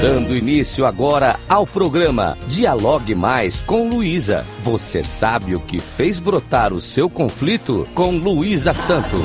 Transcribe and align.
Dando 0.00 0.36
início 0.36 0.84
agora 0.84 1.40
ao 1.48 1.66
programa 1.66 2.36
Dialogue 2.46 3.14
Mais 3.14 3.60
com 3.60 3.88
Luísa. 3.88 4.44
Você 4.62 5.02
sabe 5.02 5.56
o 5.56 5.60
que 5.60 5.80
fez 5.80 6.18
brotar 6.18 6.74
o 6.74 6.82
seu 6.82 7.08
conflito 7.08 7.88
com 7.94 8.10
Luísa 8.18 8.74
Santo. 8.74 9.16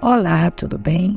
Olá, 0.00 0.50
tudo 0.50 0.76
bem? 0.76 1.16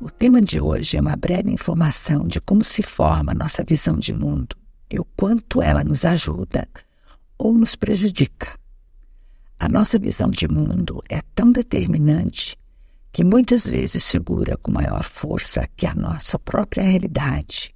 O 0.00 0.10
tema 0.10 0.40
de 0.40 0.58
hoje 0.58 0.96
é 0.96 1.00
uma 1.02 1.16
breve 1.16 1.50
informação 1.50 2.26
de 2.26 2.40
como 2.40 2.64
se 2.64 2.82
forma 2.82 3.34
nossa 3.34 3.62
visão 3.62 3.98
de 3.98 4.14
mundo 4.14 4.56
e 4.90 4.98
o 4.98 5.04
quanto 5.14 5.60
ela 5.60 5.84
nos 5.84 6.06
ajuda 6.06 6.66
ou 7.38 7.52
nos 7.52 7.76
prejudica. 7.76 8.58
A 9.58 9.68
nossa 9.68 9.98
visão 9.98 10.30
de 10.30 10.46
mundo 10.46 11.02
é 11.08 11.22
tão 11.34 11.50
determinante 11.50 12.56
que 13.10 13.24
muitas 13.24 13.66
vezes 13.66 14.04
segura 14.04 14.58
com 14.58 14.70
maior 14.70 15.04
força 15.04 15.66
que 15.74 15.86
a 15.86 15.94
nossa 15.94 16.38
própria 16.38 16.84
realidade. 16.84 17.74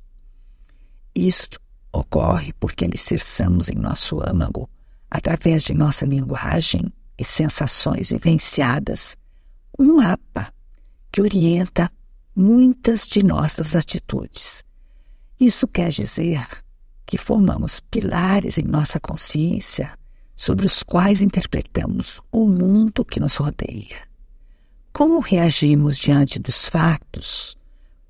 Isto 1.15 1.59
ocorre 1.91 2.53
porque 2.53 2.84
alicerçamos 2.84 3.70
em 3.70 3.77
nosso 3.77 4.20
âmago, 4.20 4.69
através 5.11 5.62
de 5.62 5.73
nossa 5.73 6.05
linguagem 6.05 6.93
e 7.19 7.25
sensações 7.25 8.11
vivenciadas, 8.11 9.17
um 9.78 9.97
mapa 9.97 10.53
que 11.11 11.23
orienta 11.23 11.91
muitas 12.37 13.06
de 13.06 13.25
nossas 13.25 13.75
atitudes. 13.75 14.62
Isso 15.41 15.67
quer 15.67 15.89
dizer 15.89 16.47
que 17.06 17.17
formamos 17.17 17.81
pilares 17.81 18.59
em 18.59 18.65
nossa 18.65 19.01
consciência 19.01 19.98
sobre 20.41 20.64
os 20.64 20.83
quais 20.83 21.20
interpretamos 21.20 22.19
o 22.33 22.46
mundo 22.46 23.05
que 23.05 23.20
nos 23.20 23.36
rodeia. 23.36 24.08
Como 24.91 25.20
reagimos 25.20 25.98
diante 25.98 26.38
dos 26.38 26.66
fatos? 26.66 27.55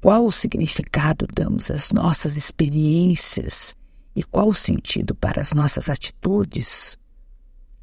Qual 0.00 0.24
o 0.24 0.30
significado 0.30 1.26
damos 1.34 1.72
às 1.72 1.90
nossas 1.90 2.36
experiências 2.36 3.74
e 4.14 4.22
qual 4.22 4.50
o 4.50 4.54
sentido 4.54 5.12
para 5.12 5.42
as 5.42 5.50
nossas 5.50 5.88
atitudes? 5.88 6.96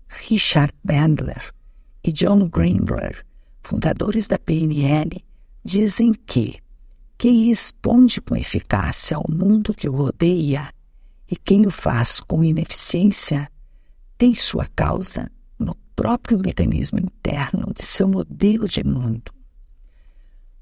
Richard 0.07 0.73
Bandler 0.81 1.53
e 2.01 2.13
John 2.13 2.47
Greenberg, 2.47 3.17
fundadores 3.61 4.27
da 4.27 4.39
PNL, 4.39 5.25
dizem 5.61 6.13
que 6.13 6.55
quem 7.17 7.49
responde 7.49 8.21
com 8.21 8.33
eficácia 8.33 9.17
ao 9.17 9.25
mundo 9.29 9.73
que 9.73 9.89
o 9.89 9.93
rodeia 9.93 10.71
e 11.29 11.35
quem 11.35 11.67
o 11.67 11.69
faz 11.69 12.21
com 12.21 12.41
ineficiência 12.45 13.51
tem 14.17 14.33
sua 14.33 14.65
causa 14.75 15.31
no 15.59 15.75
próprio 15.95 16.39
mecanismo 16.39 16.99
interno 16.99 17.73
de 17.73 17.85
seu 17.85 18.07
modelo 18.07 18.67
de 18.67 18.83
mundo. 18.83 19.31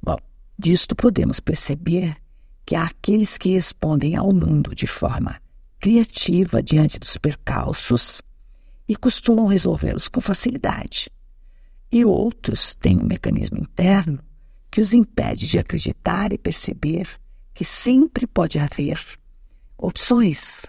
Bom, 0.02 0.18
disto 0.58 0.96
podemos 0.96 1.40
perceber 1.40 2.18
que 2.66 2.76
há 2.76 2.84
aqueles 2.84 3.38
que 3.38 3.54
respondem 3.54 4.16
ao 4.16 4.34
mundo 4.34 4.76
de 4.76 4.88
forma 4.88 5.40
criativa 5.80 6.62
diante 6.62 7.00
dos 7.00 7.16
percalços 7.18 8.22
e 8.88 8.96
costumam 8.96 9.46
resolvê-los 9.46 10.08
com 10.08 10.20
facilidade. 10.20 11.10
E 11.92 12.04
outros 12.04 12.76
têm 12.76 12.98
um 13.00 13.06
mecanismo 13.06 13.58
interno 13.58 14.20
que 14.70 14.82
os 14.82 14.94
impede 14.94 15.48
de 15.48 15.58
acreditar 15.58 16.34
e 16.34 16.38
perceber 16.38 17.08
que 17.54 17.64
sempre 17.64 18.28
pode 18.28 18.60
haver 18.60 19.00
opções 19.78 20.66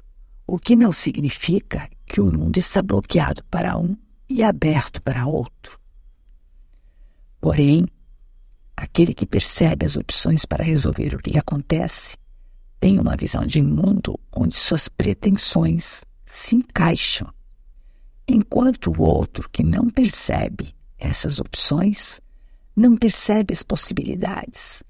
o 0.47 0.59
que 0.59 0.77
não 0.77 0.93
significa 0.93 1.89
que 2.07 2.21
o 2.21 2.33
mundo 2.33 2.59
está 2.59 2.81
bloqueado 2.81 3.43
para 3.51 3.77
um 3.77 3.97
e 4.29 4.43
aberto 4.43 5.03
para 5.03 5.27
outro. 5.27 5.81
Porém, 7.41 7.87
aquele 8.77 9.13
que 9.13 9.27
percebe 9.27 9.85
as 9.85 9.97
opções 9.97 10.45
para 10.45 10.63
resolver 10.63 11.15
o 11.15 11.19
que 11.19 11.39
acontece 11.39 12.17
tem 12.79 13.01
uma 13.01 13.17
visão 13.17 13.45
de 13.45 13.63
mundo 13.63 14.19
onde 14.33 14.55
suas 14.55 14.89
pretensões 14.89 16.05
se 16.25 16.55
encaixam, 16.55 17.33
enquanto 18.29 18.93
o 18.93 19.03
outro 19.03 19.49
que 19.51 19.63
não 19.63 19.89
percebe 19.91 20.75
essas 20.99 21.41
opções 21.41 22.21
não 22.75 22.97
percebe 22.97 23.53
as 23.53 23.63
possibilidades. 23.63 24.83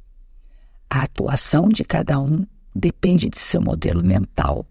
A 0.91 1.03
atuação 1.03 1.69
de 1.69 1.85
cada 1.85 2.19
um 2.19 2.45
depende 2.75 3.29
de 3.29 3.39
seu 3.39 3.61
modelo 3.61 4.03
mental 4.07 4.67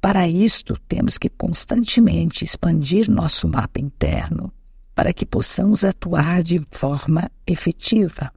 para 0.00 0.26
isto, 0.26 0.78
temos 0.88 1.18
que 1.18 1.28
constantemente 1.28 2.44
expandir 2.44 3.10
nosso 3.10 3.46
mapa 3.46 3.78
interno 3.78 4.52
para 4.94 5.12
que 5.12 5.26
possamos 5.26 5.84
atuar 5.84 6.42
de 6.42 6.60
forma 6.70 7.30
efetiva. 7.46 8.32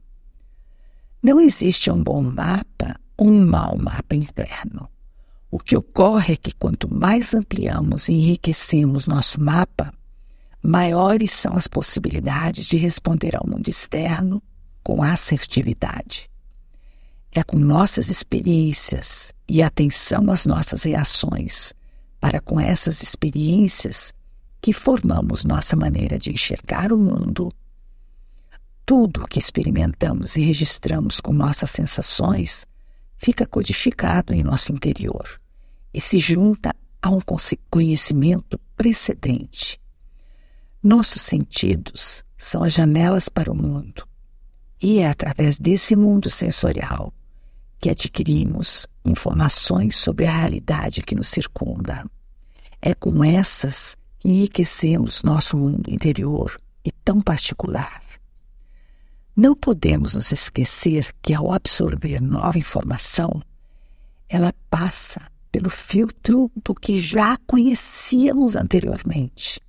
Não 1.22 1.40
existe 1.40 1.90
um 1.90 2.04
bom 2.04 2.22
mapa 2.22 3.00
ou 3.18 3.28
um 3.28 3.46
mau 3.46 3.78
mapa 3.78 4.14
interno. 4.14 4.90
O 5.50 5.58
que 5.58 5.76
ocorre 5.78 6.34
é 6.34 6.38
que 6.38 6.54
quanto 6.54 6.94
mais 6.94 7.34
ampliamos 7.34 8.10
e 8.10 8.14
enriquecemos 8.14 9.08
nosso 9.08 9.40
mapa, 9.40 9.94
maiores 10.62 11.32
são 11.32 11.56
as 11.56 11.68
possibilidades 11.68 12.66
de 12.66 12.76
responder 12.76 13.36
ao 13.38 13.48
mundo 13.48 13.70
externo 13.70 14.44
com 14.84 15.02
assertividade. 15.02 16.30
É 17.32 17.42
com 17.42 17.58
nossas 17.58 18.10
experiências 18.10 19.33
e 19.48 19.62
atenção 19.62 20.32
às 20.32 20.46
nossas 20.46 20.84
reações 20.84 21.74
para 22.20 22.40
com 22.40 22.60
essas 22.60 23.04
experiências 23.04 24.14
que 24.62 24.72
formamos 24.72 25.44
nossa 25.44 25.76
maneira 25.76 26.18
de 26.18 26.32
enxergar 26.32 26.94
o 26.94 26.98
mundo. 26.98 27.52
Tudo 28.86 29.24
o 29.24 29.28
que 29.28 29.40
experimentamos 29.40 30.38
e 30.38 30.42
registramos 30.42 31.20
com 31.20 31.34
nossas 31.34 31.70
sensações 31.72 32.66
fica 33.18 33.46
codificado 33.46 34.34
em 34.34 34.42
nosso 34.42 34.72
interior 34.72 35.40
e 35.94 36.00
se 36.00 36.18
junta 36.18 36.74
a 37.02 37.10
um 37.10 37.20
conhecimento 37.70 38.58
precedente. 38.78 39.80
Nossos 40.82 41.22
sentidos 41.22 42.24
são 42.38 42.64
as 42.64 42.74
janelas 42.74 43.30
para 43.30 43.52
o 43.52 43.56
mundo, 43.56 44.08
e 44.82 45.00
é 45.00 45.08
através 45.08 45.58
desse 45.60 45.96
mundo 45.96 46.30
sensorial 46.30 47.14
que 47.80 47.90
adquirimos 47.90 48.88
informações 49.06 49.98
sobre 49.98 50.26
a 50.26 50.32
realidade 50.32 51.02
que 51.02 51.16
nos 51.16 51.28
circunda. 51.30 52.06
É 52.82 52.94
com 52.94 53.24
essas 53.24 53.96
que 54.20 54.30
enriquecemos 54.30 55.24
nosso 55.24 55.58
mundo 55.58 55.90
interior 55.90 56.60
e 56.84 56.92
tão 56.92 57.22
particular. 57.22 58.02
Não 59.36 59.56
podemos 59.56 60.14
nos 60.14 60.32
esquecer 60.32 61.14
que, 61.22 61.34
ao 61.34 61.52
absorver 61.52 62.22
nova 62.22 62.58
informação, 62.58 63.42
ela 64.30 64.54
passa 64.70 65.22
pelo 65.52 65.70
filtro 65.70 66.52
do 66.64 66.74
que 66.74 67.02
já 67.02 67.38
conhecíamos 67.48 68.56
anteriormente. 68.56 69.60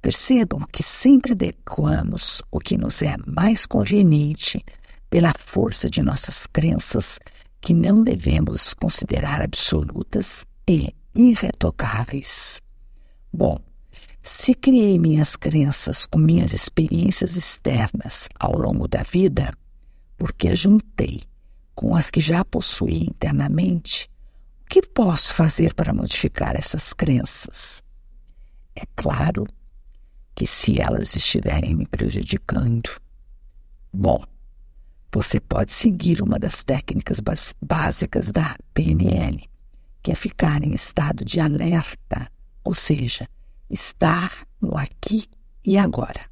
Percebam 0.00 0.66
que 0.72 0.82
sempre 0.82 1.32
adequamos 1.32 2.42
o 2.50 2.58
que 2.58 2.76
nos 2.76 3.02
é 3.02 3.16
mais 3.26 3.66
conveniente 3.66 4.64
pela 5.08 5.32
força 5.38 5.88
de 5.88 6.02
nossas 6.02 6.46
crenças 6.46 7.18
que 7.62 7.72
não 7.72 8.02
devemos 8.02 8.74
considerar 8.74 9.40
absolutas 9.40 10.44
e 10.68 10.92
irretocáveis. 11.14 12.60
Bom, 13.32 13.58
se 14.20 14.52
criei 14.52 14.98
minhas 14.98 15.36
crenças 15.36 16.04
com 16.04 16.18
minhas 16.18 16.52
experiências 16.52 17.36
externas 17.36 18.28
ao 18.38 18.58
longo 18.58 18.88
da 18.88 19.04
vida, 19.04 19.56
porque 20.18 20.54
juntei 20.56 21.22
com 21.74 21.94
as 21.94 22.10
que 22.10 22.20
já 22.20 22.44
possuí 22.44 23.04
internamente, 23.04 24.10
o 24.62 24.68
que 24.68 24.82
posso 24.82 25.32
fazer 25.32 25.72
para 25.72 25.94
modificar 25.94 26.56
essas 26.56 26.92
crenças? 26.92 27.80
É 28.74 28.82
claro 28.96 29.46
que 30.34 30.46
se 30.48 30.80
elas 30.80 31.14
estiverem 31.14 31.76
me 31.76 31.86
prejudicando, 31.86 32.90
bom, 33.92 34.24
você 35.12 35.38
pode 35.38 35.72
seguir 35.72 36.22
uma 36.22 36.38
das 36.38 36.64
técnicas 36.64 37.18
básicas 37.60 38.32
da 38.32 38.56
PNL, 38.72 39.46
que 40.02 40.10
é 40.10 40.14
ficar 40.14 40.64
em 40.64 40.72
estado 40.72 41.22
de 41.22 41.38
alerta, 41.38 42.30
ou 42.64 42.74
seja, 42.74 43.28
estar 43.68 44.46
no 44.58 44.76
aqui 44.76 45.26
e 45.62 45.76
agora. 45.76 46.22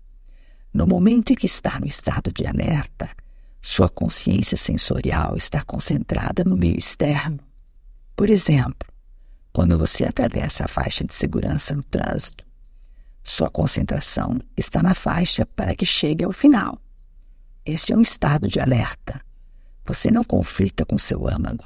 No 0.72 0.86
momento 0.86 1.32
em 1.32 1.36
que 1.36 1.44
está 1.44 1.78
no 1.78 1.86
estado 1.86 2.32
de 2.32 2.46
alerta, 2.46 3.10
sua 3.60 3.88
consciência 3.88 4.56
sensorial 4.56 5.36
está 5.36 5.62
concentrada 5.62 6.42
no 6.42 6.56
meio 6.56 6.78
externo. 6.78 7.38
Por 8.16 8.30
exemplo, 8.30 8.88
quando 9.52 9.76
você 9.76 10.04
atravessa 10.04 10.64
a 10.64 10.68
faixa 10.68 11.04
de 11.04 11.12
segurança 11.12 11.74
no 11.74 11.82
trânsito, 11.82 12.44
sua 13.22 13.50
concentração 13.50 14.40
está 14.56 14.82
na 14.82 14.94
faixa 14.94 15.44
para 15.44 15.74
que 15.74 15.84
chegue 15.84 16.24
ao 16.24 16.32
final. 16.32 16.80
Este 17.70 17.92
é 17.92 17.96
um 17.96 18.02
estado 18.02 18.48
de 18.48 18.58
alerta. 18.58 19.20
Você 19.84 20.10
não 20.10 20.24
conflita 20.24 20.84
com 20.84 20.98
seu 20.98 21.28
âmago. 21.28 21.64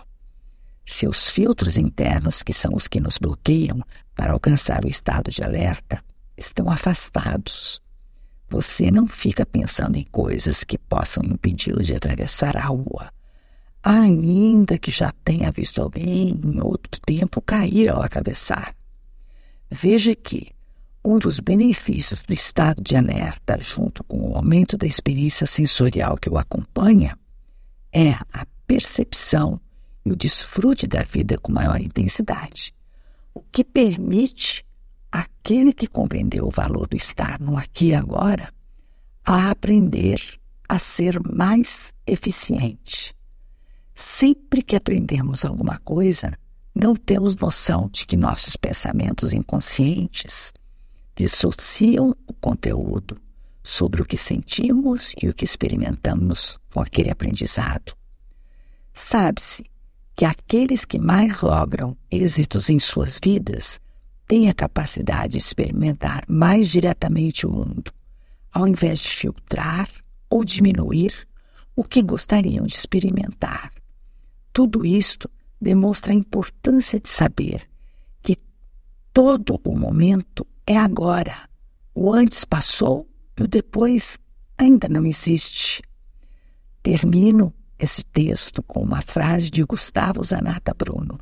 Seus 0.85 1.31
filtros 1.31 1.79
internos, 1.79 2.43
que 2.43 2.53
são 2.53 2.75
os 2.75 2.87
que 2.87 3.01
nos 3.01 3.17
bloqueiam 3.17 3.81
para 4.15 4.35
alcançar 4.35 4.85
o 4.85 4.89
estado 4.89 5.31
de 5.31 5.43
alerta, 5.43 6.05
estão 6.37 6.71
afastados. 6.71 7.83
você 8.51 8.91
não 8.91 9.09
fica 9.09 9.47
pensando 9.47 9.97
em 9.97 10.05
coisas 10.05 10.63
que 10.63 10.77
possam 10.77 11.25
impedi-lo 11.25 11.83
de 11.83 11.95
atravessar 11.95 12.55
a 12.55 12.67
rua, 12.67 13.11
ainda 13.83 14.77
que 14.77 14.91
já 14.91 15.11
tenha 15.25 15.51
visto 15.51 15.81
alguém 15.81 16.39
em 16.45 16.61
outro 16.61 17.01
tempo 17.01 17.41
cair 17.41 17.89
ao 17.89 18.03
atravessar. 18.03 18.77
Veja 19.71 20.15
que 20.15 20.53
um 21.05 21.19
dos 21.19 21.39
benefícios 21.39 22.23
do 22.23 22.33
estado 22.33 22.83
de 22.83 22.97
alerta, 22.97 23.59
junto 23.61 24.03
com 24.05 24.31
o 24.31 24.37
aumento 24.37 24.79
da 24.79 24.87
experiência 24.87 25.47
sensorial 25.47 26.17
que 26.17 26.31
o 26.31 26.39
acompanha, 26.39 27.19
é 27.93 28.13
a 28.33 28.47
percepção 28.67 29.61
e 30.05 30.11
o 30.11 30.17
desfrute 30.17 30.87
da 30.87 31.03
vida 31.03 31.37
com 31.37 31.53
maior 31.53 31.79
intensidade, 31.81 32.75
o 33.35 33.41
que 33.41 33.63
permite 33.63 34.65
aquele 35.13 35.73
que 35.73 35.87
compreendeu 35.87 36.47
o 36.47 36.51
valor 36.51 36.89
do 36.89 36.97
estar 36.97 37.39
no 37.39 37.57
aqui 37.57 37.89
e 37.89 37.95
agora 37.95 38.53
a 39.25 39.51
aprender 39.51 40.21
a 40.67 40.79
ser 40.79 41.21
mais 41.21 41.93
eficiente. 42.07 43.15
Sempre 43.95 44.63
que 44.63 44.75
aprendemos 44.75 45.45
alguma 45.45 45.79
coisa, 45.79 46.37
não 46.75 46.97
temos 46.97 47.37
noção 47.37 47.89
de 47.93 48.07
que 48.07 48.17
nossos 48.17 48.57
pensamentos 48.57 49.33
inconscientes 49.33 50.53
dissociam 51.15 52.17
o 52.27 52.33
conteúdo 52.35 53.21
sobre 53.63 54.03
o 54.03 54.05
que 54.05 54.17
sentimos 54.17 55.15
e 55.23 55.29
o 55.29 55.35
que 55.35 55.45
experimentamos 55.45 56.59
com 56.73 56.81
aquele 56.81 57.11
aprendizado. 57.11 57.95
Sabe-se 58.93 59.65
que 60.15 60.25
aqueles 60.25 60.85
que 60.85 60.99
mais 60.99 61.41
logram 61.41 61.97
êxitos 62.11 62.69
em 62.71 62.79
suas 62.79 63.19
vidas 63.23 63.81
têm 64.27 64.49
a 64.49 64.55
capacidade 64.55 65.33
de 65.33 65.39
experimentar 65.39 66.25
mais 66.29 66.69
diretamente 66.69 67.47
o 67.47 67.51
mundo, 67.51 67.93
ao 68.53 68.69
invés 68.69 69.01
de 69.01 69.09
filtrar 69.09 69.89
ou 70.31 70.45
diminuir 70.45 71.27
o 71.75 71.83
que 71.83 72.03
gostariam 72.03 72.67
de 72.67 72.75
experimentar. 72.75 73.73
Tudo 74.53 74.87
isto 74.87 75.29
demonstra 75.61 76.13
a 76.13 76.17
importância 76.17 77.01
de 77.01 77.09
saber 77.09 77.69
que 78.23 78.39
todo 79.13 79.61
o 79.65 79.77
momento 79.77 80.47
é 80.67 80.77
agora. 80.77 81.49
O 81.95 82.13
antes 82.13 82.45
passou 82.45 83.09
e 83.39 83.43
o 83.43 83.49
depois 83.49 84.19
ainda 84.57 84.89
não 84.89 85.05
existe. 85.05 85.83
Termino 86.83 87.53
esse 87.79 88.03
texto 88.05 88.63
com 88.63 88.83
uma 88.83 89.03
frase 89.03 89.51
de 89.51 89.63
Gustavo 89.65 90.23
Zanata 90.25 90.75
Bruno. 90.75 91.19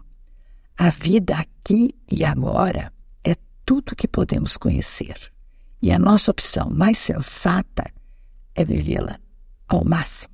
A 0.76 0.90
vida 0.90 1.36
aqui 1.36 1.94
e 2.10 2.24
agora 2.24 2.92
é 3.24 3.36
tudo 3.64 3.96
que 3.96 4.08
podemos 4.08 4.56
conhecer. 4.56 5.32
E 5.80 5.90
a 5.90 5.98
nossa 5.98 6.30
opção 6.30 6.70
mais 6.70 6.98
sensata 6.98 7.84
é 8.54 8.64
vivê-la 8.64 9.18
ao 9.68 9.84
máximo. 9.84 10.32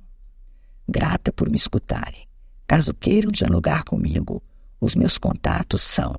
Grata 0.87 1.31
por 1.31 1.49
me 1.49 1.55
escutarem. 1.55 2.27
Caso 2.67 2.93
queiram 2.93 3.31
dialogar 3.31 3.83
comigo, 3.83 4.43
os 4.79 4.95
meus 4.95 5.17
contatos 5.17 5.81
são 5.81 6.15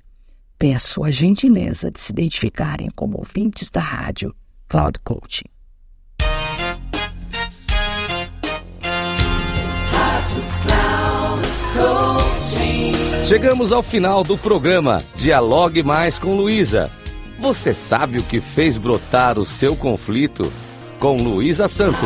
Peço 0.58 1.04
a 1.04 1.12
gentileza 1.12 1.92
de 1.92 2.00
se 2.00 2.14
identificarem 2.14 2.90
como 2.96 3.18
ouvintes 3.18 3.70
da 3.70 3.82
rádio 3.82 4.34
Cloud 4.68 4.98
Coaching. 5.04 5.50
Chegamos 13.26 13.74
ao 13.74 13.82
final 13.82 14.24
do 14.24 14.38
programa 14.38 15.04
Dialogue 15.16 15.82
Mais 15.82 16.20
com 16.20 16.36
Luísa. 16.36 16.92
Você 17.40 17.74
sabe 17.74 18.20
o 18.20 18.24
que 18.24 18.40
fez 18.40 18.78
brotar 18.78 19.40
o 19.40 19.46
seu 19.46 19.76
conflito? 19.76 20.54
Com 21.00 21.18
Luísa 21.18 21.68
Santo. 21.68 22.06